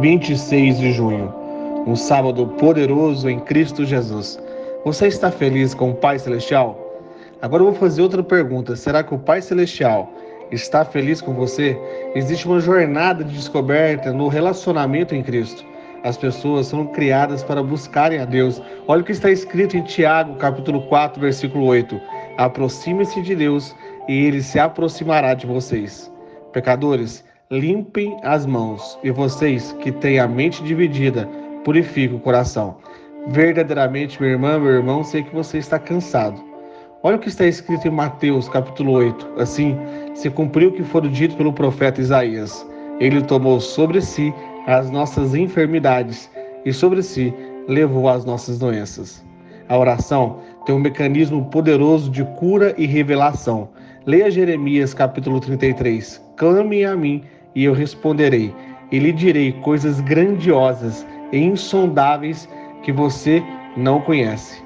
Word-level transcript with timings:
26 0.00 0.78
de 0.78 0.92
junho, 0.92 1.32
um 1.86 1.94
sábado 1.94 2.48
poderoso 2.58 3.30
em 3.30 3.38
Cristo 3.38 3.84
Jesus. 3.84 4.40
Você 4.84 5.06
está 5.06 5.30
feliz 5.30 5.72
com 5.72 5.90
o 5.90 5.94
Pai 5.94 6.18
Celestial? 6.18 6.76
Agora 7.40 7.62
eu 7.62 7.66
vou 7.66 7.74
fazer 7.74 8.02
outra 8.02 8.22
pergunta: 8.22 8.74
será 8.74 9.04
que 9.04 9.14
o 9.14 9.18
Pai 9.18 9.40
Celestial 9.40 10.12
está 10.50 10.84
feliz 10.84 11.20
com 11.20 11.32
você? 11.34 11.78
Existe 12.16 12.46
uma 12.46 12.58
jornada 12.58 13.22
de 13.22 13.34
descoberta 13.34 14.12
no 14.12 14.26
relacionamento 14.26 15.14
em 15.14 15.22
Cristo. 15.22 15.64
As 16.02 16.16
pessoas 16.16 16.66
são 16.66 16.88
criadas 16.88 17.44
para 17.44 17.62
buscarem 17.62 18.18
a 18.18 18.24
Deus. 18.24 18.60
Olha 18.88 19.00
o 19.00 19.04
que 19.04 19.12
está 19.12 19.30
escrito 19.30 19.76
em 19.76 19.82
Tiago, 19.82 20.34
capítulo 20.36 20.82
4, 20.88 21.20
versículo 21.20 21.66
8. 21.66 22.00
Aproxime-se 22.36 23.22
de 23.22 23.36
Deus 23.36 23.74
e 24.08 24.26
ele 24.26 24.42
se 24.42 24.58
aproximará 24.58 25.34
de 25.34 25.46
vocês. 25.46 26.12
Pecadores, 26.52 27.24
limpem 27.54 28.18
as 28.22 28.44
mãos, 28.44 28.98
e 29.04 29.10
vocês 29.12 29.72
que 29.80 29.92
têm 29.92 30.18
a 30.18 30.26
mente 30.26 30.62
dividida, 30.64 31.28
purifiquem 31.64 32.16
o 32.16 32.20
coração. 32.20 32.76
Verdadeiramente, 33.28 34.20
minha 34.20 34.32
irmã, 34.32 34.58
meu 34.58 34.72
irmão, 34.72 35.04
sei 35.04 35.22
que 35.22 35.34
você 35.34 35.58
está 35.58 35.78
cansado. 35.78 36.42
Olha 37.02 37.16
o 37.16 37.18
que 37.18 37.28
está 37.28 37.46
escrito 37.46 37.86
em 37.86 37.92
Mateus, 37.92 38.48
capítulo 38.48 38.92
8. 38.92 39.34
Assim, 39.38 39.76
se 40.14 40.28
cumpriu 40.30 40.70
o 40.70 40.72
que 40.72 40.82
foi 40.82 41.08
dito 41.08 41.36
pelo 41.36 41.52
profeta 41.52 42.00
Isaías. 42.00 42.66
Ele 42.98 43.22
tomou 43.22 43.60
sobre 43.60 44.00
si 44.00 44.34
as 44.66 44.90
nossas 44.90 45.34
enfermidades 45.34 46.28
e 46.64 46.72
sobre 46.72 47.02
si 47.02 47.32
levou 47.68 48.08
as 48.08 48.24
nossas 48.24 48.58
doenças. 48.58 49.24
A 49.68 49.78
oração 49.78 50.40
tem 50.66 50.74
um 50.74 50.80
mecanismo 50.80 51.44
poderoso 51.50 52.10
de 52.10 52.24
cura 52.36 52.74
e 52.76 52.84
revelação. 52.84 53.68
Leia 54.06 54.30
Jeremias 54.30 54.92
capítulo 54.92 55.40
33. 55.40 56.20
Clame 56.36 56.84
a 56.84 56.96
mim 56.96 57.22
e 57.54 57.64
eu 57.64 57.72
responderei, 57.72 58.54
e 58.90 58.98
lhe 58.98 59.12
direi 59.12 59.52
coisas 59.52 60.00
grandiosas 60.00 61.06
e 61.32 61.38
insondáveis 61.38 62.48
que 62.82 62.92
você 62.92 63.42
não 63.76 64.00
conhece. 64.00 64.62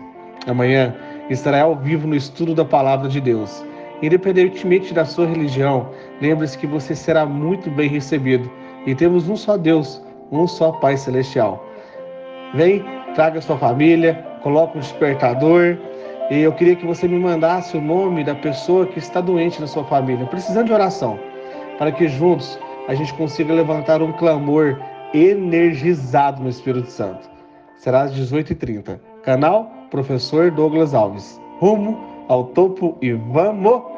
Amanhã 0.46 0.94
estará 1.30 1.62
ao 1.62 1.76
vivo 1.76 2.06
no 2.06 2.14
estudo 2.14 2.54
da 2.54 2.64
palavra 2.64 3.08
de 3.08 3.20
Deus. 3.20 3.64
Independentemente 4.02 4.94
da 4.94 5.04
sua 5.04 5.26
religião, 5.26 5.88
lembre-se 6.20 6.56
que 6.56 6.66
você 6.66 6.94
será 6.94 7.26
muito 7.26 7.70
bem 7.70 7.88
recebido 7.88 8.50
e 8.86 8.94
temos 8.94 9.28
um 9.28 9.36
só 9.36 9.56
Deus, 9.56 10.02
um 10.30 10.46
só 10.46 10.72
Pai 10.72 10.96
Celestial. 10.96 11.64
Vem, 12.54 12.84
traga 13.14 13.40
sua 13.40 13.58
família, 13.58 14.14
coloque 14.42 14.78
um 14.78 14.80
despertador. 14.80 15.76
E 16.30 16.40
eu 16.40 16.52
queria 16.52 16.76
que 16.76 16.86
você 16.86 17.08
me 17.08 17.18
mandasse 17.18 17.76
o 17.76 17.80
nome 17.80 18.22
da 18.22 18.34
pessoa 18.34 18.86
que 18.86 18.98
está 18.98 19.20
doente 19.20 19.60
na 19.60 19.66
sua 19.66 19.84
família, 19.84 20.26
precisando 20.26 20.66
de 20.66 20.72
oração, 20.72 21.18
para 21.78 21.90
que 21.90 22.06
juntos 22.06 22.58
a 22.88 22.94
gente 22.94 23.12
consiga 23.14 23.52
levantar 23.52 24.00
um 24.00 24.12
clamor 24.12 24.80
energizado 25.12 26.42
no 26.42 26.48
Espírito 26.48 26.90
Santo. 26.90 27.28
Será 27.76 28.02
às 28.02 28.12
18h30. 28.14 28.98
Canal 29.22 29.70
Professor 29.90 30.50
Douglas 30.50 30.94
Alves. 30.94 31.38
Rumo 31.60 31.98
ao 32.28 32.44
topo 32.46 32.96
e 33.02 33.12
vamos! 33.12 33.97